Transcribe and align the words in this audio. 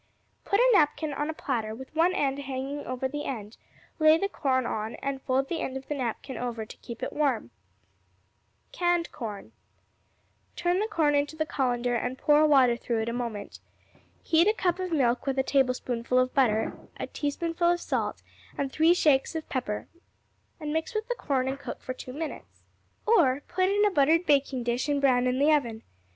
Put 0.45 0.59
a 0.59 0.67
napkin 0.73 1.13
on 1.13 1.29
a 1.29 1.33
platter 1.35 1.75
with 1.75 1.93
one 1.93 2.15
end 2.15 2.39
hanging 2.39 2.87
over 2.87 3.07
the 3.07 3.25
end; 3.25 3.57
lay 3.99 4.17
the 4.17 4.27
corn 4.27 4.65
on 4.65 4.95
and 4.95 5.21
fold 5.21 5.47
the 5.47 5.59
end 5.61 5.77
of 5.77 5.87
the 5.87 5.93
napkin 5.93 6.37
over 6.37 6.65
to 6.65 6.77
keep 6.77 7.03
it 7.03 7.13
warm. 7.13 7.51
Canned 8.71 9.11
Corn 9.11 9.51
Turn 10.55 10.79
the 10.79 10.87
corn 10.87 11.13
into 11.13 11.35
the 11.35 11.45
colander 11.45 11.93
and 11.93 12.17
pour 12.17 12.47
water 12.47 12.75
through 12.75 13.03
it 13.03 13.09
a 13.09 13.13
moment. 13.13 13.59
Heat 14.23 14.47
a 14.47 14.55
cup 14.55 14.79
of 14.79 14.91
milk 14.91 15.27
with 15.27 15.37
a 15.37 15.43
tablespoonful 15.43 16.17
of 16.17 16.33
butter, 16.33 16.73
a 16.99 17.05
teaspoonful 17.05 17.69
of 17.69 17.79
salt, 17.79 18.23
and 18.57 18.71
three 18.71 18.95
shakes 18.95 19.35
of 19.35 19.47
pepper, 19.49 19.87
and 20.59 20.73
mix 20.73 20.95
with 20.95 21.07
the 21.09 21.15
corn 21.15 21.47
and 21.47 21.59
cook 21.59 21.79
for 21.83 21.93
two 21.93 22.11
minutes. 22.11 22.63
Or, 23.05 23.43
put 23.47 23.69
in 23.69 23.85
a 23.85 23.91
buttered 23.91 24.25
baking 24.25 24.63
dish 24.63 24.89
and 24.89 24.99
brown 24.99 25.27
in 25.27 25.37
the 25.37 25.53
oven. 25.53 25.83